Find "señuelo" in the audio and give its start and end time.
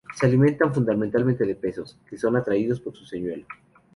3.05-3.45